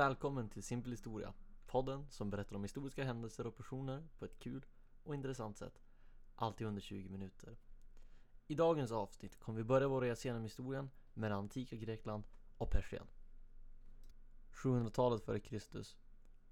Välkommen 0.00 0.48
till 0.48 0.62
Simpel 0.62 0.90
Historia, 0.90 1.32
podden 1.66 2.06
som 2.10 2.30
berättar 2.30 2.56
om 2.56 2.62
historiska 2.62 3.04
händelser 3.04 3.46
och 3.46 3.56
personer 3.56 4.08
på 4.18 4.24
ett 4.24 4.38
kul 4.38 4.66
och 5.02 5.14
intressant 5.14 5.58
sätt, 5.58 5.80
alltid 6.34 6.66
under 6.66 6.82
20 6.82 7.08
minuter. 7.08 7.58
I 8.46 8.54
dagens 8.54 8.92
avsnitt 8.92 9.40
kommer 9.40 9.58
vi 9.58 9.64
börja 9.64 9.88
vår 9.88 10.00
resa 10.00 10.28
genom 10.28 10.42
historien 10.42 10.90
med 11.14 11.30
det 11.30 11.34
antika 11.34 11.76
Grekland 11.76 12.24
och 12.58 12.70
Persien. 12.70 13.06
700-talet 14.52 15.24
före 15.24 15.40
Kristus. 15.40 15.96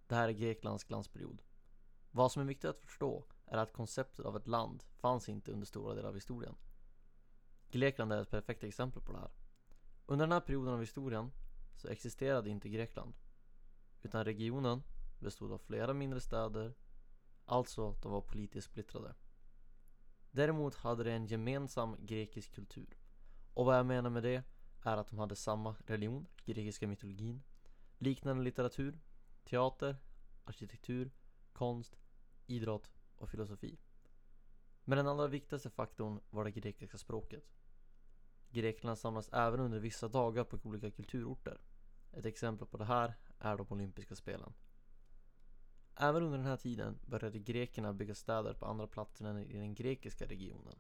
Det 0.07 0.15
här 0.15 0.29
är 0.29 0.33
Greklands 0.33 0.85
glansperiod. 0.85 1.43
Vad 2.11 2.33
som 2.33 2.43
är 2.43 2.47
viktigt 2.47 2.71
att 2.71 2.81
förstå 2.81 3.25
är 3.47 3.57
att 3.57 3.73
konceptet 3.73 4.27
av 4.27 4.37
ett 4.37 4.47
land 4.47 4.85
fanns 4.97 5.29
inte 5.29 5.53
under 5.53 5.67
stora 5.67 5.95
delar 5.95 6.09
av 6.09 6.15
historien. 6.15 6.55
Grekland 7.71 8.13
är 8.13 8.23
ett 8.23 8.31
perfekt 8.31 8.65
exempel 8.65 9.03
på 9.03 9.13
det 9.13 9.19
här. 9.19 9.31
Under 10.07 10.27
den 10.27 10.33
här 10.33 10.41
perioden 10.41 10.75
av 10.75 10.81
historien 10.81 11.31
så 11.77 11.89
existerade 11.89 12.51
inte 12.51 12.69
Grekland. 12.69 13.15
Utan 14.03 14.25
regionen 14.25 14.83
bestod 15.19 15.53
av 15.53 15.59
flera 15.59 15.95
mindre 15.95 16.21
städer, 16.21 16.75
alltså 17.45 17.93
de 18.03 18.13
var 18.13 18.21
politiskt 18.21 18.67
splittrade. 18.67 19.15
Däremot 20.31 20.75
hade 20.75 21.05
de 21.05 21.11
en 21.11 21.27
gemensam 21.27 21.97
grekisk 22.07 22.55
kultur. 22.55 22.99
Och 23.55 23.65
vad 23.65 23.79
jag 23.79 23.87
menar 23.87 24.11
med 24.11 24.23
det 24.23 24.43
är 24.83 24.97
att 24.97 25.09
de 25.09 25.19
hade 25.19 25.37
samma 25.37 25.77
religion, 25.87 26.27
grekiska 26.45 26.87
mytologin, 26.87 27.43
liknande 27.99 28.45
litteratur, 28.45 28.99
teater, 29.45 29.97
arkitektur, 30.45 31.11
konst, 31.53 31.97
idrott 32.47 32.91
och 33.17 33.31
filosofi. 33.31 33.79
Men 34.85 34.99
den 34.99 35.09
allra 35.09 35.27
viktigaste 35.27 35.71
faktorn 35.71 36.21
var 36.31 36.45
det 36.45 36.51
grekiska 36.51 36.99
språket. 36.99 37.45
Grekland 38.51 38.99
samlas 38.99 39.29
även 39.33 39.61
under 39.61 39.79
vissa 39.79 40.09
dagar 40.09 40.45
på 40.45 40.59
olika 40.63 40.91
kulturorter. 40.91 41.61
Ett 42.13 42.27
exempel 42.27 42.67
på 42.67 42.77
det 42.77 42.85
här 42.85 43.15
är 43.39 43.57
de 43.57 43.67
olympiska 43.69 44.17
spelen. 44.17 44.53
Även 45.97 46.23
under 46.23 46.39
den 46.39 46.47
här 46.47 46.57
tiden 46.57 46.99
började 47.07 47.39
grekerna 47.39 47.93
bygga 47.93 48.15
städer 48.15 48.55
på 48.55 48.67
andra 48.67 48.87
platser 48.87 49.25
än 49.25 49.39
i 49.39 49.59
den 49.59 49.75
grekiska 49.75 50.27
regionen. 50.27 50.79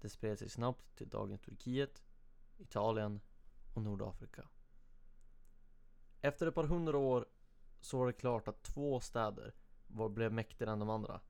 Det 0.00 0.08
spred 0.08 0.38
sig 0.38 0.48
snabbt 0.48 0.96
till 0.96 1.08
dagens 1.08 1.40
Turkiet, 1.40 2.02
Italien 2.56 3.20
och 3.74 3.82
Nordafrika. 3.82 4.48
Efter 6.20 6.46
ett 6.46 6.54
par 6.54 6.64
hundra 6.64 6.98
år 6.98 7.26
så 7.80 7.98
var 7.98 8.06
det 8.06 8.12
klart 8.12 8.48
att 8.48 8.62
två 8.62 9.00
städer 9.00 9.54
var, 9.86 10.08
blev 10.08 10.32
mäktigare 10.32 10.72
än 10.72 10.78
de 10.78 10.90
andra. 10.90 11.20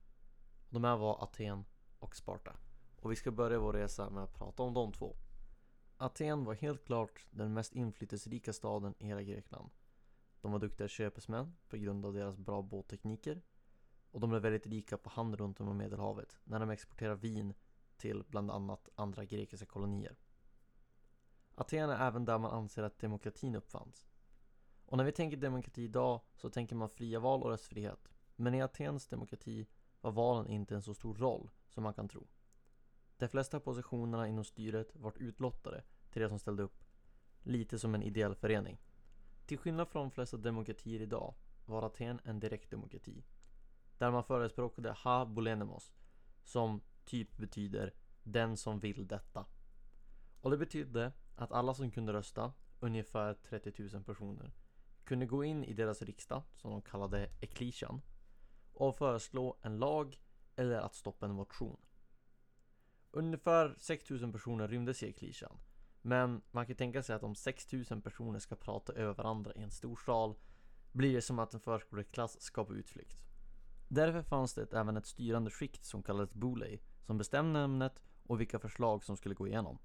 De 0.70 0.84
här 0.84 0.96
var 0.96 1.22
Aten 1.22 1.64
och 1.98 2.16
Sparta. 2.16 2.56
Och 3.00 3.12
vi 3.12 3.16
ska 3.16 3.30
börja 3.30 3.58
vår 3.58 3.72
resa 3.72 4.10
med 4.10 4.22
att 4.22 4.34
prata 4.34 4.62
om 4.62 4.74
de 4.74 4.92
två. 4.92 5.16
Aten 5.96 6.44
var 6.44 6.54
helt 6.54 6.84
klart 6.84 7.26
den 7.30 7.54
mest 7.54 7.74
inflytelserika 7.74 8.52
staden 8.52 8.94
i 8.98 9.06
hela 9.06 9.22
Grekland. 9.22 9.70
De 10.40 10.52
var 10.52 10.58
duktiga 10.58 10.88
köpesmän 10.88 11.56
på 11.68 11.76
grund 11.76 12.06
av 12.06 12.14
deras 12.14 12.38
bra 12.38 12.62
båttekniker 12.62 13.42
och 14.10 14.20
de 14.20 14.30
blev 14.30 14.42
väldigt 14.42 14.66
rika 14.66 14.96
på 14.96 15.10
handel 15.10 15.40
runt 15.40 15.60
om 15.60 15.70
i 15.70 15.74
Medelhavet 15.74 16.38
när 16.44 16.60
de 16.60 16.70
exporterade 16.70 17.20
vin 17.20 17.54
till 17.96 18.24
bland 18.28 18.50
annat 18.50 18.88
andra 18.94 19.24
grekiska 19.24 19.66
kolonier. 19.66 20.16
Aten 21.54 21.90
är 21.90 22.06
även 22.06 22.24
där 22.24 22.38
man 22.38 22.52
anser 22.52 22.82
att 22.82 22.98
demokratin 22.98 23.54
uppfanns. 23.54 24.08
Och 24.86 24.96
när 24.96 25.04
vi 25.04 25.12
tänker 25.12 25.36
demokrati 25.36 25.82
idag 25.82 26.20
så 26.34 26.50
tänker 26.50 26.76
man 26.76 26.88
fria 26.88 27.20
val 27.20 27.42
och 27.42 27.50
röstfrihet. 27.50 28.12
Men 28.36 28.54
i 28.54 28.62
Atens 28.62 29.06
demokrati 29.06 29.66
var 30.00 30.12
valen 30.12 30.46
inte 30.46 30.74
en 30.74 30.82
så 30.82 30.94
stor 30.94 31.14
roll 31.14 31.50
som 31.68 31.82
man 31.82 31.94
kan 31.94 32.08
tro. 32.08 32.26
De 33.16 33.28
flesta 33.28 33.60
positionerna 33.60 34.28
inom 34.28 34.44
styret 34.44 34.96
var 34.96 35.12
utlottade 35.16 35.82
till 36.10 36.22
de 36.22 36.28
som 36.28 36.38
ställde 36.38 36.62
upp. 36.62 36.84
Lite 37.42 37.78
som 37.78 37.94
en 37.94 38.02
ideell 38.02 38.34
förening. 38.34 38.78
Till 39.48 39.58
skillnad 39.58 39.88
från 39.88 40.02
de 40.02 40.10
flesta 40.10 40.36
demokratier 40.36 41.00
idag 41.00 41.34
var 41.64 41.82
Aten 41.82 42.20
en 42.24 42.40
direktdemokrati. 42.40 43.24
Där 43.98 44.10
man 44.10 44.24
förespråkade 44.24 44.92
ha 44.92 45.26
bolenemos 45.26 45.92
som 46.44 46.80
typ 47.04 47.36
betyder 47.36 47.94
den 48.22 48.56
som 48.56 48.80
vill 48.80 49.06
detta. 49.06 49.46
Och 50.40 50.50
det 50.50 50.56
betydde 50.56 51.12
att 51.36 51.52
alla 51.52 51.74
som 51.74 51.90
kunde 51.90 52.12
rösta, 52.12 52.52
ungefär 52.80 53.34
30 53.34 53.88
000 53.92 54.04
personer, 54.04 54.52
kunde 55.04 55.26
gå 55.26 55.44
in 55.44 55.64
i 55.64 55.72
deras 55.72 56.02
riksdag, 56.02 56.42
som 56.56 56.70
de 56.70 56.82
kallade 56.82 57.30
eklesian, 57.40 58.00
och 58.72 58.96
föreslå 58.96 59.58
en 59.62 59.78
lag 59.78 60.20
eller 60.56 60.80
att 60.80 60.94
stoppa 60.94 61.26
en 61.26 61.34
motion. 61.34 61.80
Ungefär 63.10 63.74
6 63.78 64.10
000 64.10 64.32
personer 64.32 64.68
rymdes 64.68 65.02
i 65.02 65.06
eklesian 65.08 65.58
men 66.02 66.42
man 66.50 66.66
kan 66.66 66.76
tänka 66.76 67.02
sig 67.02 67.16
att 67.16 67.22
om 67.22 67.34
6000 67.34 68.02
personer 68.02 68.38
ska 68.38 68.56
prata 68.56 68.92
över 68.92 69.14
varandra 69.14 69.52
i 69.54 69.62
en 69.62 69.70
stor 69.70 69.96
sal 70.06 70.34
blir 70.92 71.14
det 71.14 71.22
som 71.22 71.38
att 71.38 71.54
en 71.54 71.60
förskoleklass 71.60 72.40
ska 72.40 72.64
på 72.64 72.74
utflykt. 72.74 73.24
Därför 73.88 74.22
fanns 74.22 74.54
det 74.54 74.72
även 74.72 74.96
ett 74.96 75.06
styrande 75.06 75.50
skikt 75.50 75.84
som 75.84 76.02
kallades 76.02 76.34
Boulay 76.34 76.78
som 77.02 77.18
bestämde 77.18 77.60
ämnet 77.60 78.02
och 78.22 78.40
vilka 78.40 78.58
förslag 78.58 79.04
som 79.04 79.16
skulle 79.16 79.34
gå 79.34 79.46
igenom. 79.46 79.78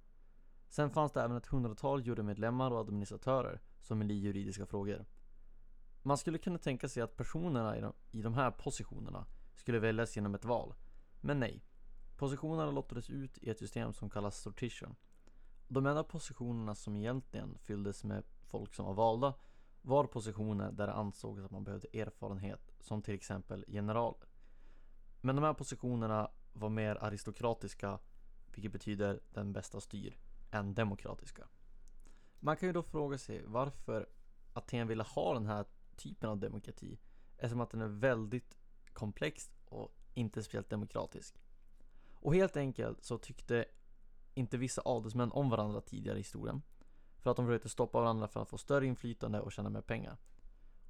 Sen 0.69 0.89
fanns 0.89 1.11
det 1.11 1.21
även 1.21 1.37
ett 1.37 1.47
hundratal 1.47 2.07
jurymedlemmar 2.07 2.71
och 2.71 2.79
administratörer 2.79 3.61
som 3.81 4.01
i 4.01 4.13
juridiska 4.13 4.65
frågor. 4.65 5.05
Man 6.01 6.17
skulle 6.17 6.37
kunna 6.37 6.57
tänka 6.57 6.89
sig 6.89 7.03
att 7.03 7.17
personerna 7.17 7.77
i 7.77 7.81
de, 7.81 7.93
i 8.11 8.21
de 8.21 8.33
här 8.33 8.51
positionerna 8.51 9.25
skulle 9.55 9.79
väljas 9.79 10.15
genom 10.15 10.35
ett 10.35 10.45
val. 10.45 10.73
Men 11.21 11.39
nej. 11.39 11.63
Positionerna 12.17 12.71
lottades 12.71 13.09
ut 13.09 13.37
i 13.37 13.49
ett 13.49 13.59
system 13.59 13.93
som 13.93 14.09
kallas 14.09 14.41
sortition 14.41 14.95
de 15.67 15.85
enda 15.85 16.03
positionerna 16.03 16.75
som 16.75 16.95
egentligen 16.95 17.57
fylldes 17.57 18.03
med 18.03 18.23
folk 18.47 18.73
som 18.73 18.85
var 18.85 18.93
valda 18.93 19.33
var 19.81 20.05
positioner 20.05 20.71
där 20.71 20.87
det 20.87 20.93
ansågs 20.93 21.43
att 21.43 21.51
man 21.51 21.63
behövde 21.63 21.87
erfarenhet, 21.99 22.73
som 22.79 23.01
till 23.01 23.13
exempel 23.13 23.65
generaler. 23.67 24.27
Men 25.21 25.35
de 25.35 25.45
här 25.45 25.53
positionerna 25.53 26.31
var 26.53 26.69
mer 26.69 26.95
aristokratiska, 26.95 27.99
vilket 28.53 28.71
betyder 28.71 29.19
den 29.33 29.53
bästa 29.53 29.81
styr, 29.81 30.17
än 30.51 30.73
demokratiska. 30.73 31.47
Man 32.39 32.57
kan 32.57 32.69
ju 32.69 32.73
då 32.73 32.83
fråga 32.83 33.17
sig 33.17 33.43
varför 33.45 34.09
Aten 34.53 34.87
ville 34.87 35.03
ha 35.03 35.33
den 35.33 35.45
här 35.45 35.65
typen 35.95 36.29
av 36.29 36.37
demokrati, 36.37 36.99
eftersom 37.37 37.61
att 37.61 37.69
den 37.69 37.81
är 37.81 37.87
väldigt 37.87 38.57
komplex 38.93 39.51
och 39.65 39.95
inte 40.13 40.43
speciellt 40.43 40.69
demokratisk. 40.69 41.41
Och 42.13 42.35
helt 42.35 42.57
enkelt 42.57 43.03
så 43.03 43.17
tyckte 43.17 43.65
inte 44.33 44.57
vissa 44.57 44.81
adelsmän 44.85 45.31
om 45.31 45.49
varandra 45.49 45.81
tidigare 45.81 46.17
i 46.17 46.21
historien. 46.21 46.61
För 47.17 47.31
att 47.31 47.37
de 47.37 47.45
försökte 47.45 47.69
stoppa 47.69 47.99
varandra 47.99 48.27
för 48.27 48.41
att 48.41 48.49
få 48.49 48.57
större 48.57 48.85
inflytande 48.85 49.39
och 49.39 49.51
tjäna 49.51 49.69
mer 49.69 49.81
pengar. 49.81 50.17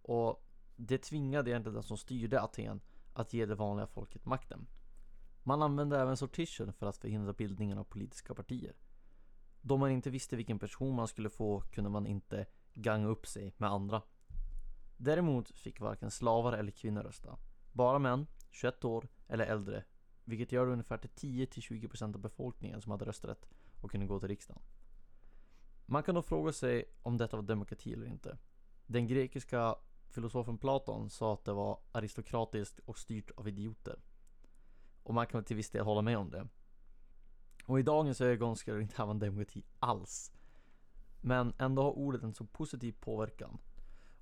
Och 0.02 0.48
det 0.76 0.98
tvingade 0.98 1.50
egentligen 1.50 1.74
den 1.74 1.84
som 1.84 1.98
styrde 1.98 2.42
Aten 2.42 2.82
att 3.14 3.34
ge 3.34 3.46
det 3.46 3.56
vanliga 3.56 3.88
folket 3.88 4.26
makten. 4.26 4.68
Man 5.44 5.62
använde 5.62 6.00
även 6.00 6.18
sortition 6.18 6.74
för 6.74 6.86
att 6.86 6.98
förhindra 6.98 7.34
bildningen 7.34 7.78
av 7.78 7.84
politiska 7.84 8.36
partier. 8.36 8.76
Då 9.62 9.78
man 9.78 9.92
inte 9.92 10.10
visste 10.10 10.36
vilken 10.36 10.60
person 10.60 10.96
man 10.96 11.08
skulle 11.08 11.30
få 11.30 11.62
kunde 11.62 11.90
man 11.90 12.08
inte 12.08 12.46
ganga 12.74 13.08
upp 13.08 13.28
sig 13.28 13.54
med 13.58 13.70
andra. 13.70 14.02
Däremot 14.98 15.52
fick 15.52 15.80
varken 15.80 16.12
slavar 16.12 16.54
eller 16.54 16.72
kvinnor 16.72 17.04
rösta. 17.04 17.38
Bara 17.72 18.00
män, 18.00 18.28
21 18.52 18.86
år 18.86 19.08
eller 19.28 19.46
äldre 19.46 19.84
vilket 20.26 20.52
gör 20.52 20.68
ungefär 20.68 20.98
till 20.98 21.10
10-20% 21.10 22.16
av 22.16 22.22
befolkningen 22.22 22.82
som 22.82 22.92
hade 22.92 23.06
rösträtt 23.06 23.50
och 23.82 23.92
kunde 23.92 24.06
gå 24.06 24.20
till 24.20 24.28
riksdagen. 24.28 24.62
Man 25.86 26.04
kan 26.04 26.16
då 26.16 26.22
fråga 26.22 26.54
sig 26.54 26.86
om 27.02 27.18
detta 27.18 27.38
var 27.38 27.44
demokrati 27.44 27.94
eller 27.94 28.06
inte. 28.06 28.38
Den 28.86 29.08
grekiska 29.08 29.76
filosofen 30.10 30.58
Platon 30.58 31.10
sa 31.10 31.34
att 31.34 31.46
det 31.46 31.54
var 31.54 31.80
aristokratiskt 31.92 32.80
och 32.80 32.98
styrt 32.98 33.32
av 33.32 33.48
idioter. 33.48 34.00
Och 35.04 35.14
man 35.14 35.28
kan 35.28 35.44
till 35.44 35.56
viss 35.56 35.70
del 35.70 35.86
hålla 35.86 36.02
med 36.02 36.18
om 36.18 36.30
det. 36.30 36.48
Och 37.66 37.80
i 37.80 37.84
dagens 37.84 38.22
ögon 38.22 38.56
skulle 38.56 38.78
det 38.78 38.84
inte 38.84 39.02
vara 39.02 39.12
en 39.12 39.20
demokrati 39.20 39.64
alls. 39.80 40.32
Men 41.22 41.54
ändå 41.58 41.84
har 41.84 41.92
ordet 41.92 42.24
en 42.24 42.34
så 42.34 42.46
positiv 42.46 42.96
påverkan. 43.00 43.58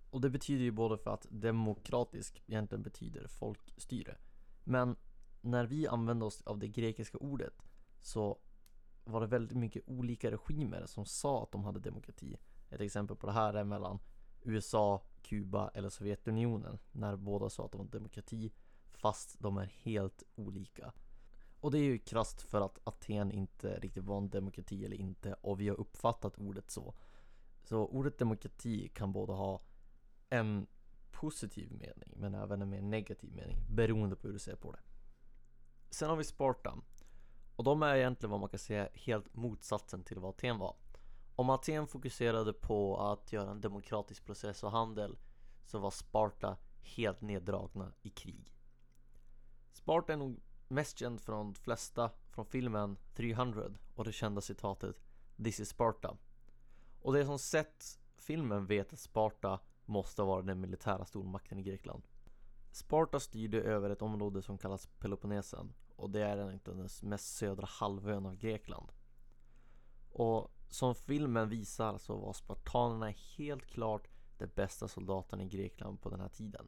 Och 0.09 0.21
det 0.21 0.29
betyder 0.29 0.63
ju 0.63 0.71
både 0.71 0.97
för 0.97 1.13
att 1.13 1.25
demokratisk 1.29 2.43
egentligen 2.47 2.83
betyder 2.83 3.27
folkstyre. 3.27 4.17
Men 4.63 4.95
när 5.41 5.65
vi 5.65 5.87
använde 5.87 6.25
oss 6.25 6.41
av 6.41 6.59
det 6.59 6.67
grekiska 6.67 7.17
ordet 7.17 7.53
så 7.99 8.39
var 9.03 9.21
det 9.21 9.27
väldigt 9.27 9.57
mycket 9.57 9.83
olika 9.85 10.31
regimer 10.31 10.85
som 10.85 11.05
sa 11.05 11.43
att 11.43 11.51
de 11.51 11.63
hade 11.63 11.79
demokrati. 11.79 12.37
Ett 12.69 12.81
exempel 12.81 13.17
på 13.17 13.27
det 13.27 13.33
här 13.33 13.53
är 13.53 13.63
mellan 13.63 13.99
USA, 14.41 15.03
Kuba 15.21 15.69
eller 15.73 15.89
Sovjetunionen 15.89 16.79
när 16.91 17.15
båda 17.15 17.49
sa 17.49 17.65
att 17.65 17.71
de 17.71 17.77
var 17.77 17.87
demokrati 17.87 18.51
fast 18.91 19.39
de 19.39 19.57
är 19.57 19.65
helt 19.65 20.23
olika. 20.35 20.93
Och 21.59 21.71
det 21.71 21.77
är 21.77 21.83
ju 21.83 21.99
krasst 21.99 22.41
för 22.41 22.61
att 22.61 22.79
Aten 22.83 23.31
inte 23.31 23.79
riktigt 23.79 24.03
var 24.03 24.17
en 24.17 24.29
demokrati 24.29 24.85
eller 24.85 24.97
inte 24.97 25.33
och 25.33 25.59
vi 25.59 25.69
har 25.69 25.79
uppfattat 25.79 26.37
ordet 26.37 26.71
så. 26.71 26.93
Så 27.63 27.87
ordet 27.87 28.17
demokrati 28.17 28.87
kan 28.87 29.11
både 29.13 29.33
ha 29.33 29.61
en 30.29 30.67
positiv 31.11 31.71
mening 31.71 32.13
men 32.15 32.35
även 32.35 32.61
en 32.61 32.69
mer 32.69 32.81
negativ 32.81 33.33
mening 33.33 33.57
beroende 33.69 34.15
på 34.15 34.27
hur 34.27 34.33
du 34.33 34.39
ser 34.39 34.55
på 34.55 34.71
det. 34.71 34.79
Sen 35.91 36.09
har 36.09 36.15
vi 36.15 36.23
Sparta. 36.23 36.77
Och 37.55 37.63
de 37.63 37.83
är 37.83 37.95
egentligen 37.95 38.31
vad 38.31 38.39
man 38.39 38.49
kan 38.49 38.59
säga 38.59 38.89
helt 38.93 39.35
motsatsen 39.35 40.03
till 40.03 40.19
vad 40.19 40.29
Aten 40.29 40.57
var. 40.57 40.75
Om 41.35 41.49
Aten 41.49 41.87
fokuserade 41.87 42.53
på 42.53 42.97
att 42.97 43.33
göra 43.33 43.51
en 43.51 43.61
demokratisk 43.61 44.25
process 44.25 44.63
och 44.63 44.71
handel 44.71 45.17
så 45.65 45.79
var 45.79 45.91
Sparta 45.91 46.57
helt 46.81 47.21
neddragna 47.21 47.93
i 48.01 48.09
krig. 48.09 48.53
Sparta 49.71 50.13
är 50.13 50.17
nog 50.17 50.39
mest 50.67 50.97
känd 50.97 51.21
från 51.21 51.37
de 51.37 51.55
flesta 51.55 52.11
från 52.29 52.45
filmen 52.45 52.97
300 53.13 53.63
och 53.95 54.05
det 54.05 54.11
kända 54.11 54.41
citatet 54.41 54.95
This 55.43 55.59
is 55.59 55.69
Sparta. 55.69 56.17
Och 57.01 57.13
det 57.13 57.25
som 57.25 57.39
sett 57.39 57.99
filmen 58.17 58.65
vet 58.65 58.93
att 58.93 58.99
Sparta 58.99 59.59
måste 59.85 60.21
vara 60.21 60.41
den 60.41 60.61
militära 60.61 61.05
stormakten 61.05 61.59
i 61.59 61.63
Grekland. 61.63 62.03
Sparta 62.71 63.19
styrde 63.19 63.61
över 63.61 63.89
ett 63.89 64.01
område 64.01 64.41
som 64.41 64.57
kallas 64.57 64.87
Peloponnesen 64.99 65.73
och 65.95 66.09
det 66.09 66.21
är 66.21 66.37
egentligen 66.37 66.79
den 66.79 67.09
mest 67.09 67.35
södra 67.35 67.65
halvön 67.65 68.25
av 68.25 68.35
Grekland. 68.35 68.91
Och 70.11 70.51
som 70.69 70.95
filmen 70.95 71.49
visar 71.49 71.97
så 71.97 72.17
var 72.17 72.33
spartanerna 72.33 73.13
helt 73.37 73.65
klart 73.65 74.07
de 74.37 74.47
bästa 74.47 74.87
soldaterna 74.87 75.43
i 75.43 75.47
Grekland 75.47 76.01
på 76.01 76.09
den 76.09 76.19
här 76.19 76.29
tiden. 76.29 76.67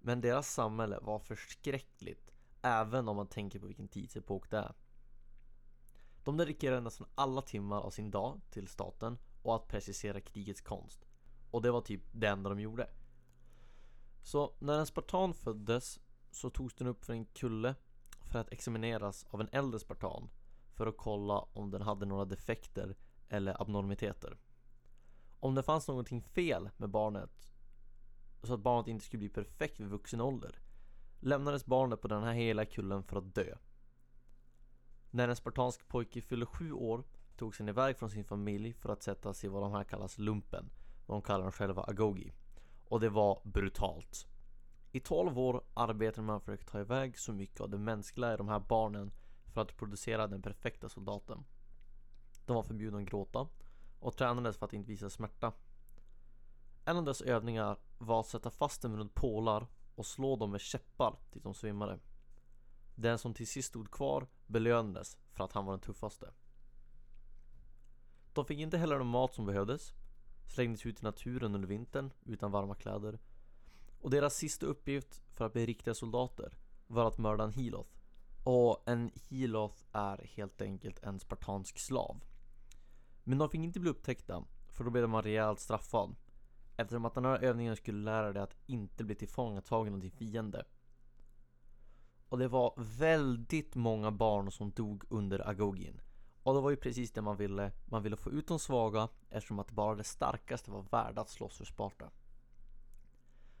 Men 0.00 0.20
deras 0.20 0.54
samhälle 0.54 0.98
var 1.02 1.18
förskräckligt 1.18 2.30
även 2.62 3.08
om 3.08 3.16
man 3.16 3.26
tänker 3.26 3.58
på 3.58 3.66
vilken 3.66 3.88
tidsepok 3.88 4.50
det 4.50 4.56
är. 4.58 4.74
De 6.24 6.36
dedikerade 6.36 6.80
nästan 6.80 7.08
alla 7.14 7.42
timmar 7.42 7.80
av 7.80 7.90
sin 7.90 8.10
dag 8.10 8.40
till 8.50 8.68
staten 8.68 9.18
och 9.42 9.54
att 9.54 9.68
precisera 9.68 10.20
krigets 10.20 10.60
konst. 10.60 11.04
Och 11.50 11.62
det 11.62 11.70
var 11.70 11.80
typ 11.80 12.02
det 12.12 12.28
enda 12.28 12.50
de 12.50 12.60
gjorde. 12.60 12.90
Så 14.22 14.54
när 14.58 14.78
en 14.78 14.86
spartan 14.86 15.34
föddes 15.34 16.00
så 16.30 16.50
togs 16.50 16.74
den 16.74 16.86
upp 16.86 17.04
för 17.04 17.12
en 17.12 17.24
kulle 17.24 17.74
för 18.32 18.38
att 18.38 18.52
examineras 18.52 19.26
av 19.30 19.40
en 19.40 19.48
äldre 19.52 19.80
spartan 19.80 20.30
för 20.74 20.86
att 20.86 20.96
kolla 20.96 21.38
om 21.38 21.70
den 21.70 21.82
hade 21.82 22.06
några 22.06 22.24
defekter 22.24 22.96
eller 23.28 23.62
abnormiteter. 23.62 24.38
Om 25.40 25.54
det 25.54 25.62
fanns 25.62 25.88
någonting 25.88 26.22
fel 26.22 26.70
med 26.76 26.90
barnet 26.90 27.50
så 28.42 28.54
att 28.54 28.60
barnet 28.60 28.88
inte 28.88 29.04
skulle 29.04 29.18
bli 29.18 29.28
perfekt 29.28 29.80
vid 29.80 29.88
vuxen 29.88 30.20
ålder 30.20 30.58
lämnades 31.20 31.66
barnet 31.66 32.00
på 32.00 32.08
den 32.08 32.22
här 32.22 32.32
hela 32.32 32.64
kullen 32.64 33.02
för 33.02 33.16
att 33.16 33.34
dö. 33.34 33.56
När 35.10 35.28
en 35.28 35.36
spartansk 35.36 35.88
pojke 35.88 36.20
fyllde 36.20 36.46
sju 36.46 36.72
år 36.72 37.04
togs 37.36 37.58
han 37.58 37.68
iväg 37.68 37.98
från 37.98 38.10
sin 38.10 38.24
familj 38.24 38.72
för 38.72 38.88
att 38.88 39.02
sättas 39.02 39.44
i 39.44 39.48
vad 39.48 39.62
de 39.62 39.72
här 39.72 39.84
kallas 39.84 40.18
lumpen. 40.18 40.70
Vad 41.06 41.16
de 41.16 41.22
kallar 41.22 41.42
dem 41.42 41.52
själva 41.52 41.82
agogi. 41.82 42.32
Och 42.88 43.00
det 43.00 43.08
var 43.08 43.40
brutalt. 43.44 44.26
I 44.92 45.00
12 45.00 45.38
år 45.38 45.62
arbetade 45.74 46.26
man 46.26 46.40
för 46.40 46.54
att 46.54 46.66
ta 46.66 46.80
iväg 46.80 47.18
så 47.18 47.32
mycket 47.32 47.60
av 47.60 47.70
det 47.70 47.78
mänskliga 47.78 48.34
i 48.34 48.36
de 48.36 48.48
här 48.48 48.60
barnen 48.60 49.10
för 49.54 49.60
att 49.60 49.76
producera 49.76 50.26
den 50.26 50.42
perfekta 50.42 50.88
soldaten. 50.88 51.44
De 52.46 52.56
var 52.56 52.62
förbjudna 52.62 52.98
att 52.98 53.04
gråta 53.04 53.48
och 54.00 54.16
tränades 54.16 54.56
för 54.56 54.66
att 54.66 54.72
inte 54.72 54.90
visa 54.90 55.10
smärta. 55.10 55.52
En 56.84 56.96
av 56.96 57.04
dess 57.04 57.22
övningar 57.22 57.76
var 57.98 58.20
att 58.20 58.26
sätta 58.26 58.50
fast 58.50 58.82
dem 58.82 58.96
runt 58.96 59.14
pålar 59.14 59.66
och 59.94 60.06
slå 60.06 60.36
dem 60.36 60.50
med 60.50 60.60
käppar 60.60 61.16
tills 61.30 61.44
de 61.44 61.54
svimmade. 61.54 61.98
Den 62.94 63.18
som 63.18 63.34
till 63.34 63.46
sist 63.46 63.68
stod 63.68 63.90
kvar 63.90 64.26
belönades 64.46 65.18
för 65.32 65.44
att 65.44 65.52
han 65.52 65.64
var 65.64 65.72
den 65.72 65.80
tuffaste. 65.80 66.30
De 68.32 68.44
fick 68.44 68.58
inte 68.58 68.78
heller 68.78 68.98
den 68.98 69.06
mat 69.06 69.34
som 69.34 69.46
behövdes, 69.46 69.94
slängdes 70.48 70.86
ut 70.86 71.00
i 71.00 71.04
naturen 71.04 71.54
under 71.54 71.68
vintern 71.68 72.10
utan 72.24 72.50
varma 72.50 72.74
kläder 72.74 73.18
och 74.00 74.10
deras 74.10 74.34
sista 74.34 74.66
uppgift 74.66 75.22
för 75.34 75.46
att 75.46 75.52
bli 75.52 75.66
riktiga 75.66 75.94
soldater 75.94 76.52
var 76.86 77.08
att 77.08 77.18
mörda 77.18 77.44
en 77.44 77.52
heloth. 77.52 77.90
Och 78.44 78.82
en 78.86 79.10
heloth 79.30 79.84
är 79.92 80.30
helt 80.34 80.62
enkelt 80.62 81.02
en 81.02 81.20
spartansk 81.20 81.78
slav. 81.78 82.20
Men 83.24 83.38
de 83.38 83.50
fick 83.50 83.60
inte 83.60 83.80
bli 83.80 83.90
upptäckta, 83.90 84.44
för 84.68 84.84
då 84.84 84.90
blev 84.90 85.08
man 85.08 85.22
rejält 85.22 85.60
straffad. 85.60 86.16
Eftersom 86.76 87.04
att 87.04 87.14
den 87.14 87.24
här 87.24 87.44
övningen 87.44 87.76
skulle 87.76 88.04
lära 88.04 88.32
dig 88.32 88.42
att 88.42 88.56
inte 88.66 89.04
bli 89.04 89.14
tillfångatagen 89.14 89.94
av 89.94 90.00
din 90.00 90.10
fiende. 90.10 90.64
Och 92.28 92.38
det 92.38 92.48
var 92.48 92.74
väldigt 92.76 93.74
många 93.74 94.10
barn 94.10 94.52
som 94.52 94.70
dog 94.70 95.04
under 95.08 95.48
agogin. 95.48 96.00
Och 96.48 96.54
det 96.54 96.60
var 96.60 96.70
ju 96.70 96.76
precis 96.76 97.12
det 97.12 97.22
man 97.22 97.36
ville. 97.36 97.72
Man 97.84 98.02
ville 98.02 98.16
få 98.16 98.30
ut 98.30 98.46
de 98.46 98.58
svaga 98.58 99.08
eftersom 99.30 99.58
att 99.58 99.70
bara 99.70 99.94
det 99.94 100.04
starkaste 100.04 100.70
var 100.70 100.82
värda 100.90 101.20
att 101.20 101.28
slåss 101.28 101.56
för 101.56 101.64
Sparta. 101.64 102.10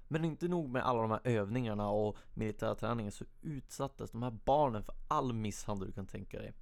Men 0.08 0.24
inte 0.24 0.48
nog 0.48 0.68
med 0.68 0.86
alla 0.86 1.02
de 1.02 1.10
här 1.10 1.20
övningarna 1.24 1.88
och 1.88 2.16
militärträningen 2.34 3.12
så 3.12 3.24
utsattes 3.40 4.10
de 4.10 4.22
här 4.22 4.30
barnen 4.30 4.82
för 4.82 4.94
all 5.08 5.32
misshandel 5.32 5.88
du 5.88 5.92
kan 5.92 6.06
tänka 6.06 6.38
dig. 6.38 6.54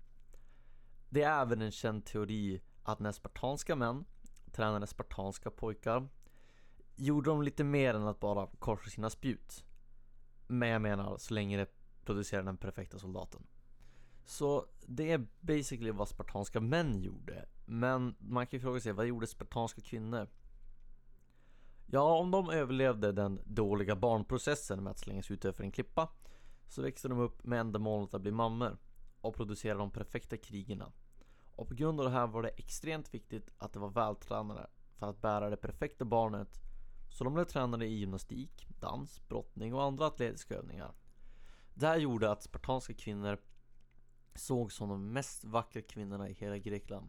Det 1.08 1.22
är 1.22 1.42
även 1.42 1.62
en 1.62 1.70
känd 1.70 2.04
teori 2.04 2.62
att 2.82 3.00
när 3.00 3.12
spartanska 3.12 3.76
män 3.76 4.04
tränade 4.52 4.86
spartanska 4.86 5.50
pojkar 5.50 6.08
gjorde 6.96 7.30
de 7.30 7.42
lite 7.42 7.64
mer 7.64 7.94
än 7.94 8.06
att 8.06 8.20
bara 8.20 8.46
korsa 8.58 8.90
sina 8.90 9.10
spjut. 9.10 9.64
Men 10.46 10.68
jag 10.68 10.82
menar 10.82 11.16
så 11.16 11.34
länge 11.34 11.56
det 11.56 11.70
producerar 12.04 12.42
den 12.42 12.56
perfekta 12.56 12.98
soldaten. 12.98 13.46
Så 14.26 14.66
det 14.86 15.12
är 15.12 15.26
basically 15.40 15.90
vad 15.90 16.08
spartanska 16.08 16.60
män 16.60 17.02
gjorde. 17.02 17.48
Men 17.64 18.14
man 18.18 18.46
kan 18.46 18.56
ju 18.56 18.62
fråga 18.62 18.80
sig, 18.80 18.92
vad 18.92 19.06
gjorde 19.06 19.26
spartanska 19.26 19.80
kvinnor? 19.80 20.28
Ja, 21.86 22.18
om 22.18 22.30
de 22.30 22.50
överlevde 22.50 23.12
den 23.12 23.40
dåliga 23.44 23.96
barnprocessen 23.96 24.82
med 24.82 24.90
att 24.90 24.98
slängas 24.98 25.30
ut 25.30 25.44
över 25.44 25.64
en 25.64 25.70
klippa 25.70 26.08
så 26.68 26.82
växte 26.82 27.08
de 27.08 27.18
upp 27.18 27.44
med 27.44 27.60
ändamålet 27.60 28.14
att 28.14 28.22
bli 28.22 28.32
mammor 28.32 28.78
och 29.20 29.34
producera 29.34 29.78
de 29.78 29.90
perfekta 29.90 30.36
krigerna. 30.36 30.92
Och 31.56 31.68
på 31.68 31.74
grund 31.74 32.00
av 32.00 32.06
det 32.06 32.12
här 32.12 32.26
var 32.26 32.42
det 32.42 32.48
extremt 32.48 33.14
viktigt 33.14 33.50
att 33.58 33.72
de 33.72 33.82
var 33.82 33.90
vältränade 33.90 34.66
för 34.98 35.10
att 35.10 35.20
bära 35.20 35.50
det 35.50 35.56
perfekta 35.56 36.04
barnet 36.04 36.48
så 37.10 37.24
de 37.24 37.34
blev 37.34 37.44
tränade 37.44 37.86
i 37.86 37.98
gymnastik, 37.98 38.66
dans, 38.80 39.28
brottning 39.28 39.74
och 39.74 39.82
andra 39.82 40.06
atletiska 40.06 40.54
övningar. 40.54 40.92
Det 41.74 41.86
här 41.86 41.96
gjorde 41.96 42.30
att 42.30 42.42
spartanska 42.42 42.94
kvinnor 42.94 43.38
sågs 44.36 44.74
som 44.74 44.88
de 44.88 45.12
mest 45.12 45.44
vackra 45.44 45.82
kvinnorna 45.82 46.28
i 46.28 46.32
hela 46.32 46.58
Grekland. 46.58 47.08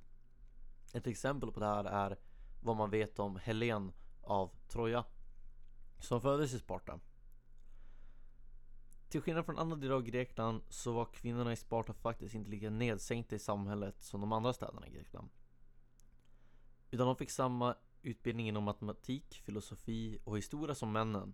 Ett 0.94 1.08
exempel 1.08 1.52
på 1.52 1.60
det 1.60 1.66
här 1.66 1.84
är 1.86 2.18
vad 2.62 2.76
man 2.76 2.90
vet 2.90 3.20
om 3.20 3.36
Helen 3.36 3.92
av 4.22 4.52
Troja 4.68 5.06
som 6.00 6.22
föddes 6.22 6.54
i 6.54 6.60
Sparta. 6.60 7.00
Till 9.10 9.22
skillnad 9.22 9.46
från 9.46 9.58
andra 9.58 9.76
delar 9.76 9.96
av 9.96 10.04
Grekland 10.04 10.62
så 10.70 10.94
var 10.94 11.06
kvinnorna 11.06 11.54
i 11.54 11.56
Sparta 11.56 11.94
faktiskt 11.94 12.36
inte 12.36 12.50
lika 12.50 12.70
nedsänkta 12.70 13.36
i 13.36 13.40
samhället 13.40 14.04
som 14.04 14.22
de 14.22 14.32
andra 14.32 14.54
städerna 14.54 14.88
i 14.88 14.92
Grekland. 14.92 15.30
Utan 16.92 17.08
de 17.08 17.16
fick 17.16 17.32
samma 17.32 17.76
utbildning 18.02 18.48
inom 18.48 18.64
matematik, 18.64 19.42
filosofi 19.46 20.20
och 20.24 20.38
historia 20.38 20.76
som 20.76 20.92
männen. 20.92 21.34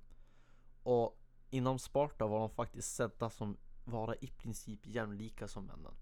Och 0.84 1.20
inom 1.50 1.80
Sparta 1.80 2.28
var 2.28 2.40
de 2.40 2.50
faktiskt 2.50 2.96
sedda 2.96 3.30
som 3.30 3.58
vara 3.84 4.16
i 4.16 4.28
princip 4.28 4.88
jämlika 4.88 5.48
som 5.48 5.66
männen. 5.66 5.94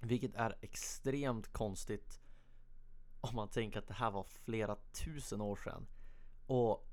Vilket 0.00 0.34
är 0.34 0.56
extremt 0.60 1.52
konstigt 1.52 2.20
om 3.20 3.34
man 3.36 3.48
tänker 3.48 3.78
att 3.78 3.88
det 3.88 3.94
här 3.94 4.10
var 4.10 4.24
flera 4.24 4.76
tusen 4.76 5.40
år 5.40 5.56
sedan. 5.56 5.86
Och 6.46 6.86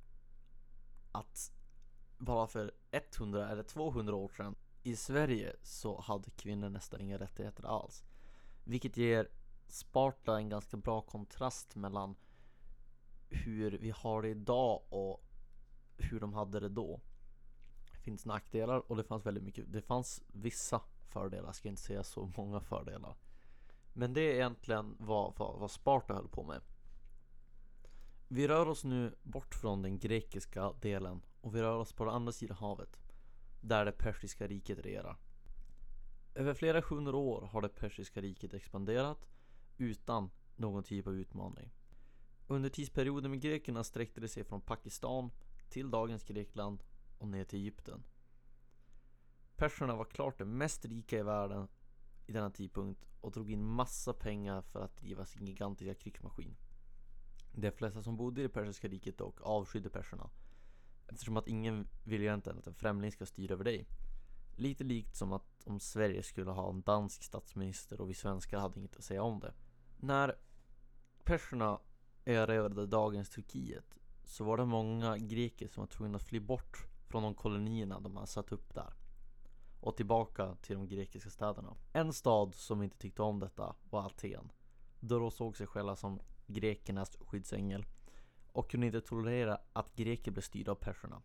att 1.12 1.52
bara 2.18 2.48
för 2.48 2.72
100 2.92 3.50
eller 3.50 3.64
200 3.64 4.16
år 4.16 4.30
sedan 4.38 4.56
i 4.84 4.96
Sverige 4.96 5.56
så 5.64 6.02
hade 6.02 6.30
kvinnor 6.30 6.70
nästan 6.70 7.02
inga 7.02 7.18
rättigheter 7.18 7.64
alls. 7.64 8.04
Vilket 8.64 8.98
ger 8.98 9.30
Sparta 9.68 10.38
en 10.38 10.50
ganska 10.50 10.78
bra 10.78 11.02
kontrast 11.02 11.76
mellan 11.76 12.16
hur 13.30 13.72
vi 13.72 13.90
har 13.90 14.22
det 14.22 14.30
idag 14.30 14.82
och 14.90 15.24
hur 15.98 16.20
de 16.20 16.34
hade 16.34 16.60
det 16.60 16.70
då. 16.70 17.02
Det 18.08 18.12
finns 18.12 18.26
nackdelar 18.26 18.92
och 18.92 18.98
det 18.98 19.04
fanns 19.04 19.26
väldigt 19.26 19.44
mycket. 19.44 19.72
Det 19.74 19.82
fanns 19.82 20.24
vissa 20.28 20.82
fördelar, 21.08 21.46
jag 21.46 21.56
ska 21.56 21.70
inte 21.70 21.82
säga 21.82 22.04
så 22.04 22.32
många 22.38 22.60
fördelar. 22.60 23.16
Men 23.94 24.14
det 24.14 24.22
är 24.22 24.34
egentligen 24.34 24.96
vad, 25.00 25.34
vad, 25.38 25.60
vad 25.60 25.72
Sparta 25.72 26.14
höll 26.14 26.28
på 26.28 26.44
med. 26.44 26.62
Vi 28.28 28.48
rör 28.48 28.68
oss 28.68 28.84
nu 28.84 29.16
bort 29.24 29.56
från 29.56 29.82
den 29.82 30.00
grekiska 30.00 30.74
delen 30.82 31.22
och 31.42 31.56
vi 31.56 31.62
rör 31.62 31.78
oss 31.78 31.94
på 31.94 32.06
den 32.06 32.14
andra 32.14 32.32
sidan 32.32 32.58
havet. 32.58 33.00
Där 33.62 33.86
det 33.86 33.92
persiska 33.92 34.48
riket 34.48 34.80
regerar. 34.80 35.18
Över 36.36 36.54
flera 36.54 36.82
hundra 36.82 37.18
år 37.18 37.42
har 37.42 37.62
det 37.62 37.70
persiska 37.70 38.22
riket 38.22 38.54
expanderat 38.54 39.28
utan 39.78 40.30
någon 40.56 40.84
typ 40.84 41.08
av 41.08 41.16
utmaning. 41.16 41.74
Under 42.48 42.70
tidsperioden 42.70 43.32
med 43.32 43.42
grekerna 43.42 43.84
sträckte 43.84 44.22
det 44.22 44.28
sig 44.28 44.44
från 44.44 44.62
Pakistan 44.62 45.32
till 45.70 45.92
dagens 45.92 46.24
Grekland 46.24 46.84
och 47.18 47.28
ner 47.28 47.44
till 47.44 47.60
Egypten. 47.60 48.04
Perserna 49.56 49.96
var 49.96 50.06
klart 50.06 50.38
det 50.38 50.46
mest 50.46 50.86
rika 50.86 51.20
i 51.20 51.24
världen 51.24 51.68
i 52.28 52.32
denna 52.32 52.50
tidpunkt 52.50 53.06
och 53.22 53.32
drog 53.32 53.52
in 53.52 53.66
massa 53.66 54.14
pengar 54.14 54.62
för 54.62 54.82
att 54.82 54.98
driva 54.98 55.26
sin 55.26 55.46
gigantiska 55.46 55.94
krigsmaskin. 55.94 56.56
De 57.52 57.72
flesta 57.72 58.04
som 58.04 58.18
bodde 58.18 58.42
i 58.42 58.44
det 58.44 58.50
persiska 58.50 58.88
riket 58.88 59.18
dock 59.18 59.42
avskydde 59.42 59.90
perserna 59.90 60.30
eftersom 61.08 61.38
att 61.38 61.48
ingen 61.48 61.88
vill 62.04 62.22
egentligen 62.22 62.60
att 62.60 62.68
en 62.68 62.74
främling 62.74 63.12
ska 63.12 63.26
styra 63.26 63.54
över 63.54 63.64
dig. 63.64 63.88
Lite 64.56 64.84
likt 64.84 65.16
som 65.16 65.34
att 65.34 65.64
om 65.66 65.80
Sverige 65.80 66.24
skulle 66.24 66.52
ha 66.52 66.70
en 66.70 66.82
dansk 66.82 67.24
statsminister 67.24 68.02
och 68.02 68.10
vi 68.10 68.14
svenskar 68.14 68.60
hade 68.60 68.80
inget 68.80 68.96
att 68.96 69.04
säga 69.04 69.24
om 69.24 69.40
det. 69.40 69.54
När 69.98 70.36
perserna 71.24 71.80
erövrade 72.26 72.88
dagens 72.88 73.30
Turkiet 73.30 73.98
så 74.24 74.44
var 74.44 74.58
det 74.58 74.66
många 74.66 75.18
greker 75.18 75.68
som 75.68 75.82
var 75.82 75.88
tvungna 75.88 76.16
att 76.16 76.24
fly 76.24 76.40
bort 76.40 76.87
från 77.08 77.24
de 77.24 77.36
kolonierna 77.36 78.00
de 78.00 78.18
har 78.18 78.26
satt 78.26 78.52
upp 78.52 78.74
där 78.74 78.94
och 79.80 79.98
tillbaka 79.98 80.56
till 80.62 80.76
de 80.76 80.88
grekiska 80.88 81.30
städerna. 81.30 81.76
En 81.94 82.14
stad 82.14 82.56
som 82.56 82.84
inte 82.84 82.98
tyckte 82.98 83.22
om 83.22 83.40
detta 83.40 83.76
var 83.90 84.06
Aten, 84.06 84.52
då 85.00 85.20
de 85.20 85.32
såg 85.32 85.58
sig 85.58 85.68
själva 85.68 85.96
som 85.96 86.20
grekernas 86.48 87.18
skyddsängel 87.20 87.86
och 88.52 88.72
kunde 88.72 88.88
inte 88.88 89.02
tolerera 89.02 89.60
att 89.74 89.96
greker 89.96 90.32
blev 90.32 90.42
styrda 90.42 90.72
av 90.72 90.76
perserna. 90.76 91.22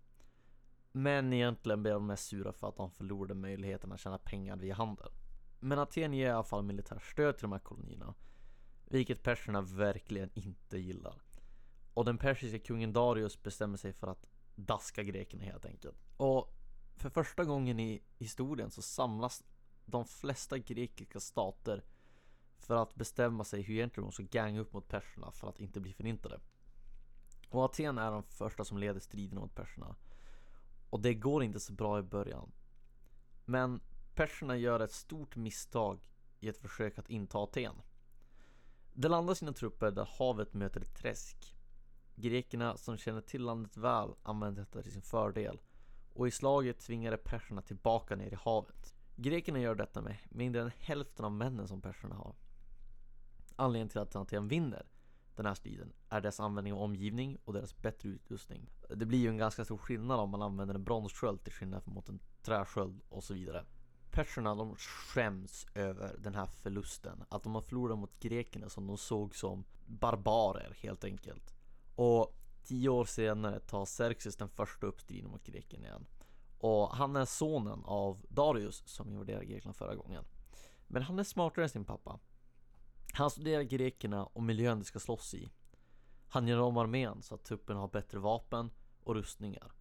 Men 0.92 1.32
egentligen 1.32 1.82
blev 1.82 1.94
de 1.94 2.06
mest 2.06 2.26
sura 2.26 2.52
för 2.52 2.68
att 2.68 2.76
de 2.76 2.90
förlorade 2.90 3.34
möjligheten 3.34 3.92
att 3.92 4.00
tjäna 4.00 4.18
pengar 4.18 4.56
via 4.56 4.74
handel. 4.74 5.10
Men 5.60 5.78
Aten 5.78 6.14
ger 6.14 6.26
i 6.26 6.30
alla 6.30 6.44
fall 6.44 6.62
militärt 6.62 7.02
stöd 7.02 7.36
till 7.36 7.42
de 7.42 7.52
här 7.52 7.58
kolonierna, 7.58 8.14
vilket 8.84 9.22
perserna 9.22 9.60
verkligen 9.60 10.30
inte 10.34 10.78
gillar. 10.78 11.22
Och 11.94 12.04
den 12.04 12.18
persiska 12.18 12.58
kungen 12.58 12.92
Darius 12.92 13.42
bestämmer 13.42 13.76
sig 13.76 13.92
för 13.92 14.06
att 14.06 14.26
daska 14.54 15.02
grekerna 15.02 15.44
helt 15.44 15.66
enkelt. 15.66 15.96
Och 16.16 16.54
för 16.96 17.10
första 17.10 17.44
gången 17.44 17.80
i 17.80 18.02
historien 18.18 18.70
så 18.70 18.82
samlas 18.82 19.44
de 19.84 20.04
flesta 20.04 20.58
grekiska 20.58 21.20
stater 21.20 21.84
för 22.58 22.76
att 22.76 22.94
bestämma 22.94 23.44
sig 23.44 23.62
hur 23.62 23.74
egentligen 23.74 24.04
de 24.04 24.12
ska 24.12 24.22
ganga 24.22 24.60
upp 24.60 24.72
mot 24.72 24.88
perserna 24.88 25.30
för 25.30 25.48
att 25.48 25.60
inte 25.60 25.80
bli 25.80 25.92
förintade. 25.92 26.40
Och 27.48 27.64
Aten 27.64 27.98
är 27.98 28.10
de 28.10 28.22
första 28.22 28.64
som 28.64 28.78
leder 28.78 29.00
striden 29.00 29.38
mot 29.38 29.54
perserna. 29.54 29.96
Och 30.90 31.00
det 31.00 31.14
går 31.14 31.42
inte 31.42 31.60
så 31.60 31.72
bra 31.72 31.98
i 31.98 32.02
början. 32.02 32.52
Men 33.44 33.80
perserna 34.14 34.56
gör 34.56 34.80
ett 34.80 34.92
stort 34.92 35.36
misstag 35.36 36.00
i 36.40 36.48
ett 36.48 36.58
försök 36.58 36.98
att 36.98 37.10
inta 37.10 37.38
Aten. 37.38 37.74
De 38.92 39.08
landar 39.08 39.34
sina 39.34 39.52
trupper 39.52 39.90
där 39.90 40.08
havet 40.18 40.54
möter 40.54 40.80
ett 40.80 40.94
träsk. 40.94 41.56
Grekerna 42.14 42.76
som 42.76 42.96
känner 42.96 43.20
till 43.20 43.42
landet 43.42 43.76
väl 43.76 44.14
använder 44.22 44.62
detta 44.62 44.82
till 44.82 44.92
sin 44.92 45.02
fördel 45.02 45.60
och 46.14 46.28
i 46.28 46.30
slaget 46.30 46.78
tvingade 46.78 47.16
perserna 47.16 47.62
tillbaka 47.62 48.16
ner 48.16 48.32
i 48.32 48.34
havet. 48.34 48.94
Grekerna 49.16 49.58
gör 49.58 49.74
detta 49.74 50.00
med 50.00 50.16
mindre 50.30 50.62
än 50.62 50.70
hälften 50.78 51.24
av 51.24 51.32
männen 51.32 51.68
som 51.68 51.80
perserna 51.80 52.14
har. 52.14 52.34
Anledningen 53.56 53.88
till 53.88 54.00
att 54.00 54.16
Aten 54.16 54.48
vinner 54.48 54.86
den 55.36 55.46
här 55.46 55.54
striden 55.54 55.92
är 56.08 56.20
dess 56.20 56.40
användning 56.40 56.72
av 56.72 56.82
omgivning 56.82 57.38
och 57.44 57.52
deras 57.52 57.76
bättre 57.76 58.08
utrustning. 58.08 58.70
Det 58.88 59.06
blir 59.06 59.18
ju 59.18 59.28
en 59.28 59.36
ganska 59.36 59.64
stor 59.64 59.78
skillnad 59.78 60.20
om 60.20 60.30
man 60.30 60.42
använder 60.42 60.74
en 60.74 60.84
bronssköld 60.84 61.44
till 61.44 61.52
skillnad 61.52 61.82
mot 61.88 62.08
en 62.08 62.20
träsköld 62.42 63.00
och 63.08 63.24
så 63.24 63.34
vidare. 63.34 63.64
Perserna 64.10 64.54
de 64.54 64.76
skäms 64.76 65.66
över 65.74 66.16
den 66.18 66.34
här 66.34 66.46
förlusten, 66.46 67.24
att 67.28 67.42
de 67.42 67.54
har 67.54 67.62
förlorat 67.62 67.98
mot 67.98 68.20
grekerna 68.20 68.68
som 68.68 68.86
de 68.86 68.98
såg 68.98 69.34
som 69.36 69.64
barbarer 69.86 70.76
helt 70.80 71.04
enkelt. 71.04 71.54
Och 72.02 72.36
tio 72.64 72.88
år 72.88 73.04
senare 73.04 73.60
tar 73.60 73.86
Xerxes 73.86 74.36
den 74.36 74.48
första 74.48 74.86
upp 74.86 75.00
striden 75.00 75.30
mot 75.30 75.44
Greken 75.44 75.84
igen. 75.84 76.06
Och 76.58 76.88
han 76.88 77.16
är 77.16 77.24
sonen 77.24 77.84
av 77.84 78.26
Darius 78.28 78.82
som 78.86 79.10
invaderade 79.10 79.44
Grekland 79.44 79.76
förra 79.76 79.94
gången. 79.94 80.24
Men 80.86 81.02
han 81.02 81.18
är 81.18 81.24
smartare 81.24 81.64
än 81.64 81.68
sin 81.68 81.84
pappa. 81.84 82.18
Han 83.12 83.30
studerar 83.30 83.62
grekerna 83.62 84.24
och 84.24 84.42
miljön 84.42 84.78
de 84.78 84.84
ska 84.84 84.98
slåss 84.98 85.34
i. 85.34 85.50
Han 86.28 86.48
gör 86.48 86.60
om 86.60 86.76
armén 86.76 87.22
så 87.22 87.34
att 87.34 87.44
trupperna 87.44 87.80
har 87.80 87.88
bättre 87.88 88.18
vapen 88.18 88.70
och 89.04 89.14
rustningar. 89.14 89.72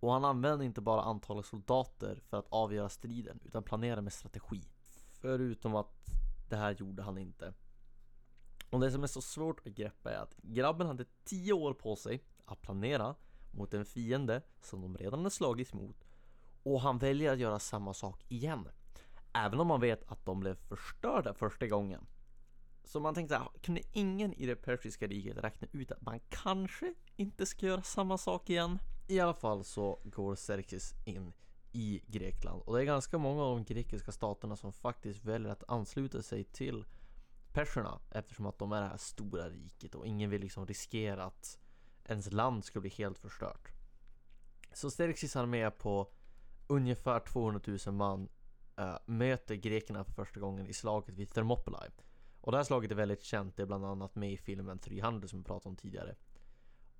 Och 0.00 0.12
han 0.12 0.24
använder 0.24 0.64
inte 0.64 0.80
bara 0.80 1.02
antalet 1.02 1.46
soldater 1.46 2.20
för 2.28 2.36
att 2.36 2.48
avgöra 2.48 2.88
striden 2.88 3.40
utan 3.44 3.62
planerar 3.62 4.00
med 4.00 4.12
strategi. 4.12 4.62
Förutom 5.12 5.74
att 5.74 6.06
det 6.48 6.56
här 6.56 6.74
gjorde 6.78 7.02
han 7.02 7.18
inte. 7.18 7.54
Och 8.74 8.80
det 8.80 8.90
som 8.90 9.02
är 9.02 9.06
så 9.06 9.22
svårt 9.22 9.66
att 9.66 9.72
greppa 9.74 10.12
är 10.12 10.18
att 10.18 10.36
grabben 10.42 10.86
hade 10.86 11.04
10 11.24 11.52
år 11.52 11.74
på 11.74 11.96
sig 11.96 12.24
att 12.44 12.62
planera 12.62 13.14
mot 13.50 13.74
en 13.74 13.84
fiende 13.84 14.42
som 14.60 14.80
de 14.80 14.96
redan 14.96 15.22
har 15.22 15.30
slagits 15.30 15.72
mot 15.72 16.04
och 16.62 16.80
han 16.80 16.98
väljer 16.98 17.32
att 17.32 17.38
göra 17.38 17.58
samma 17.58 17.94
sak 17.94 18.24
igen. 18.28 18.68
Även 19.32 19.60
om 19.60 19.66
man 19.66 19.80
vet 19.80 20.10
att 20.12 20.24
de 20.24 20.40
blev 20.40 20.54
förstörda 20.54 21.34
första 21.34 21.66
gången. 21.66 22.06
Så 22.84 23.00
man 23.00 23.14
tänkte 23.14 23.34
såhär, 23.34 23.48
kunde 23.62 23.80
ingen 23.92 24.32
i 24.32 24.46
det 24.46 24.56
persiska 24.56 25.06
riket 25.06 25.44
räkna 25.44 25.68
ut 25.72 25.92
att 25.92 26.02
man 26.02 26.20
kanske 26.28 26.94
inte 27.16 27.46
ska 27.46 27.66
göra 27.66 27.82
samma 27.82 28.18
sak 28.18 28.50
igen? 28.50 28.78
I 29.08 29.20
alla 29.20 29.34
fall 29.34 29.64
så 29.64 30.00
går 30.04 30.36
Xerxes 30.36 30.92
in 31.04 31.32
i 31.72 32.02
Grekland 32.06 32.62
och 32.62 32.74
det 32.76 32.82
är 32.82 32.86
ganska 32.86 33.18
många 33.18 33.42
av 33.42 33.56
de 33.56 33.74
grekiska 33.74 34.12
staterna 34.12 34.56
som 34.56 34.72
faktiskt 34.72 35.24
väljer 35.24 35.52
att 35.52 35.64
ansluta 35.68 36.22
sig 36.22 36.44
till 36.44 36.84
perserna 37.54 38.00
eftersom 38.10 38.46
att 38.46 38.58
de 38.58 38.72
är 38.72 38.80
det 38.80 38.88
här 38.88 38.96
stora 38.96 39.48
riket 39.48 39.94
och 39.94 40.06
ingen 40.06 40.30
vill 40.30 40.40
liksom 40.40 40.66
riskera 40.66 41.24
att 41.24 41.58
ens 42.04 42.32
land 42.32 42.64
ska 42.64 42.80
bli 42.80 42.90
helt 42.90 43.18
förstört. 43.18 43.72
Så 44.72 44.90
Xerxes 44.90 45.36
armé 45.36 45.70
på 45.70 46.12
ungefär 46.66 47.20
200 47.20 47.60
000 47.86 47.94
man 47.94 48.28
äh, 48.76 48.96
möter 49.06 49.54
grekerna 49.54 50.04
för 50.04 50.12
första 50.12 50.40
gången 50.40 50.66
i 50.66 50.72
slaget 50.72 51.14
vid 51.14 51.30
Thermopylae. 51.30 51.90
Och 52.40 52.52
det 52.52 52.58
här 52.58 52.64
slaget 52.64 52.90
är 52.90 52.94
väldigt 52.94 53.22
känt, 53.22 53.56
det 53.56 53.62
är 53.62 53.66
bland 53.66 53.84
annat 53.84 54.14
med 54.14 54.32
i 54.32 54.36
filmen 54.36 54.78
300 54.78 55.28
som 55.28 55.38
vi 55.38 55.44
pratade 55.44 55.68
om 55.68 55.76
tidigare. 55.76 56.14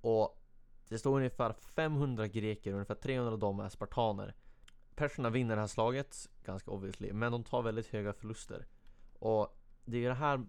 Och 0.01 0.41
det 0.87 0.99
står 0.99 1.17
ungefär 1.17 1.53
500 1.53 2.27
greker, 2.27 2.73
ungefär 2.73 2.95
300 2.95 3.33
av 3.33 3.39
dem 3.39 3.59
är 3.59 3.69
spartaner. 3.69 4.35
Perserna 4.95 5.29
vinner 5.29 5.55
det 5.55 5.61
här 5.61 5.67
slaget, 5.67 6.29
ganska 6.43 6.71
obviously, 6.71 7.13
men 7.13 7.31
de 7.31 7.43
tar 7.43 7.61
väldigt 7.61 7.87
höga 7.87 8.13
förluster. 8.13 8.67
Och 9.19 9.61
det 9.85 9.97
är 9.97 10.01
ju 10.01 10.07
det 10.07 10.13
här 10.13 10.45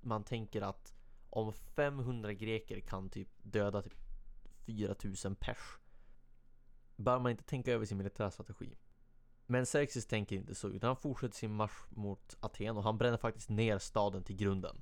man 0.00 0.24
tänker 0.24 0.62
att 0.62 0.94
om 1.30 1.52
500 1.52 2.32
greker 2.32 2.80
kan 2.80 3.10
typ 3.10 3.28
döda 3.42 3.82
typ 3.82 3.94
4000 4.66 5.34
pers 5.34 5.78
bör 6.96 7.18
man 7.18 7.30
inte 7.30 7.44
tänka 7.44 7.72
över 7.72 7.86
sin 7.86 7.98
militärstrategi. 7.98 8.76
Men 9.46 9.66
Xerxes 9.66 10.06
tänker 10.06 10.36
inte 10.36 10.54
så, 10.54 10.68
utan 10.68 10.88
han 10.88 10.96
fortsätter 10.96 11.36
sin 11.36 11.54
marsch 11.54 11.92
mot 11.92 12.36
Aten 12.40 12.76
och 12.76 12.82
han 12.82 12.98
bränner 12.98 13.16
faktiskt 13.16 13.48
ner 13.48 13.78
staden 13.78 14.24
till 14.24 14.36
grunden. 14.36 14.80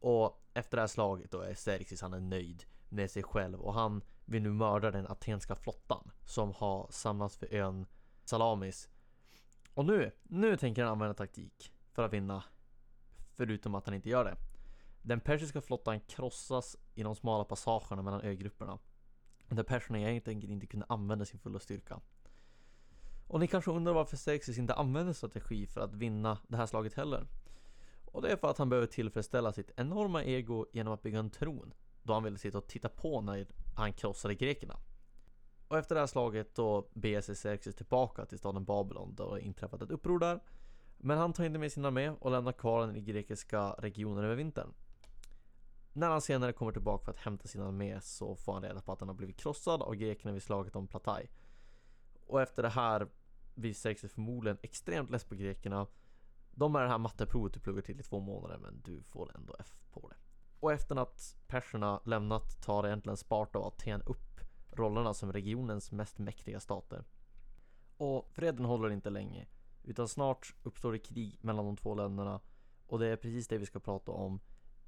Och 0.00 0.46
efter 0.54 0.76
det 0.76 0.82
här 0.82 0.86
slaget 0.86 1.30
då 1.30 1.40
är 1.40 1.54
Xerxes, 1.54 2.00
han 2.00 2.14
är 2.14 2.20
nöjd 2.20 2.64
med 2.88 3.10
sig 3.10 3.22
själv 3.22 3.60
och 3.60 3.74
han 3.74 4.04
vill 4.24 4.42
nu 4.42 4.52
mörda 4.52 4.90
den 4.90 5.06
atenska 5.06 5.54
flottan 5.54 6.10
som 6.24 6.52
har 6.52 6.86
samlats 6.90 7.36
för 7.36 7.54
ön 7.54 7.86
Salamis. 8.24 8.88
Och 9.74 9.84
nu, 9.84 10.12
nu 10.22 10.56
tänker 10.56 10.82
han 10.82 10.92
använda 10.92 11.14
taktik 11.14 11.72
för 11.92 12.02
att 12.02 12.12
vinna 12.12 12.44
förutom 13.36 13.74
att 13.74 13.86
han 13.86 13.94
inte 13.94 14.08
gör 14.08 14.24
det. 14.24 14.36
Den 15.02 15.20
persiska 15.20 15.60
flottan 15.60 16.00
krossas 16.00 16.76
i 16.94 17.02
de 17.02 17.16
smala 17.16 17.44
passagerna 17.44 18.02
mellan 18.02 18.20
ögrupperna. 18.20 18.78
Där 19.48 19.62
perserna 19.62 20.00
egentligen 20.00 20.50
inte 20.50 20.66
kunde 20.66 20.86
använda 20.88 21.24
sin 21.24 21.40
fulla 21.40 21.58
styrka. 21.58 22.00
Och 23.28 23.40
ni 23.40 23.46
kanske 23.46 23.70
undrar 23.70 23.92
varför 23.92 24.16
Xerxes 24.16 24.58
inte 24.58 24.74
använder 24.74 25.12
strategi 25.12 25.66
för 25.66 25.80
att 25.80 25.94
vinna 25.94 26.38
det 26.48 26.56
här 26.56 26.66
slaget 26.66 26.94
heller. 26.94 27.26
Och 28.04 28.22
det 28.22 28.32
är 28.32 28.36
för 28.36 28.50
att 28.50 28.58
han 28.58 28.68
behöver 28.68 28.86
tillfredsställa 28.86 29.52
sitt 29.52 29.70
enorma 29.76 30.24
ego 30.24 30.66
genom 30.72 30.92
att 30.92 31.02
bygga 31.02 31.18
en 31.18 31.30
tron. 31.30 31.74
Då 32.02 32.12
han 32.12 32.22
ville 32.22 32.38
sitta 32.38 32.58
och 32.58 32.66
titta 32.66 32.88
på 32.88 33.20
när 33.20 33.46
han 33.76 33.92
krossade 33.92 34.34
grekerna. 34.34 34.76
Och 35.68 35.78
efter 35.78 35.94
det 35.94 36.00
här 36.00 36.06
slaget 36.06 36.54
då 36.54 36.88
beger 36.94 37.20
sig 37.20 37.34
Xerxes 37.34 37.74
tillbaka 37.74 38.26
till 38.26 38.38
staden 38.38 38.64
Babylon 38.64 39.14
då 39.14 39.34
det 39.34 39.40
inträffat 39.40 39.82
ett 39.82 39.90
uppror 39.90 40.18
där. 40.18 40.40
Men 40.96 41.18
han 41.18 41.32
tar 41.32 41.44
inte 41.44 41.58
med 41.58 41.72
sin 41.72 41.84
armé 41.84 42.08
och 42.08 42.30
lämnar 42.30 42.52
kvar 42.52 42.86
den 42.86 42.96
i 42.96 43.00
grekiska 43.00 43.70
regionen 43.70 44.24
över 44.24 44.34
vintern. 44.34 44.74
När 45.92 46.10
han 46.10 46.20
senare 46.20 46.52
kommer 46.52 46.72
tillbaka 46.72 47.04
för 47.04 47.12
att 47.12 47.18
hämta 47.18 47.48
sin 47.48 47.62
armé 47.62 48.00
så 48.00 48.36
får 48.36 48.52
han 48.52 48.62
reda 48.62 48.80
på 48.80 48.92
att 48.92 49.00
han 49.00 49.08
har 49.08 49.16
blivit 49.16 49.36
krossad 49.36 49.82
av 49.82 49.94
grekerna 49.94 50.32
vid 50.32 50.42
slaget 50.42 50.76
om 50.76 50.88
Platay. 50.88 51.26
Och 52.26 52.42
efter 52.42 52.62
det 52.62 52.68
här 52.68 53.08
visar 53.54 53.94
sig 53.94 54.10
förmodligen 54.10 54.58
extremt 54.62 55.10
less 55.10 55.24
på 55.24 55.34
grekerna. 55.34 55.86
De 56.50 56.76
är 56.76 56.82
det 56.82 56.88
här 56.88 56.98
matteprovet 56.98 57.52
du 57.54 57.60
pluggar 57.60 57.82
till 57.82 58.00
i 58.00 58.02
två 58.02 58.20
månader 58.20 58.58
men 58.58 58.80
du 58.84 59.02
får 59.02 59.36
ändå 59.36 59.56
F 59.58 59.72
på 59.90 60.08
det. 60.08 60.16
Och 60.60 60.72
efter 60.72 60.96
att 60.96 61.36
perserna 61.46 62.00
lämnat 62.04 62.62
tar 62.62 62.86
egentligen 62.86 63.16
Sparta 63.16 63.58
och 63.58 63.66
Aten 63.66 64.02
upp 64.02 64.40
rollerna 64.70 65.14
som 65.14 65.32
regionens 65.32 65.92
mest 65.92 66.18
mäktiga 66.18 66.60
stater. 66.60 67.04
Och 67.96 68.28
freden 68.32 68.64
håller 68.64 68.90
inte 68.90 69.10
länge. 69.10 69.46
Utan 69.86 70.08
snart 70.08 70.54
uppstår 70.62 70.92
det 70.92 70.98
krig 70.98 71.38
mellan 71.40 71.64
de 71.64 71.76
två 71.76 71.94
länderna 71.94 72.40
och 72.86 72.98
det 72.98 73.06
är 73.06 73.16
precis 73.16 73.48
det 73.48 73.58
vi 73.58 73.66
ska 73.66 73.80
prata 73.80 74.12
om 74.12 74.40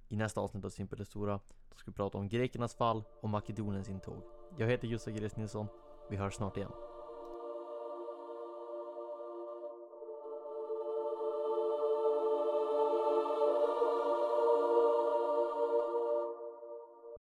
i 0.09 0.17
nästa 0.17 0.41
avsnitt 0.41 0.65
av 0.65 0.71
Simpel 0.71 1.07
Stora. 1.07 1.41
Då 1.69 1.77
ska 1.77 1.91
vi 1.91 1.95
prata 1.95 2.19
om 2.19 2.29
grekernas 2.29 2.75
fall 2.75 3.05
och 3.23 3.29
Makedoniens 3.29 3.89
intåg. 3.89 4.23
Jag 4.57 4.67
heter 4.67 4.89
Gustav 4.89 5.15
Gires 5.15 5.37
Nilsson. 5.37 5.67
Vi 6.11 6.17
hörs 6.17 6.35
snart 6.35 6.57
igen. 6.57 6.73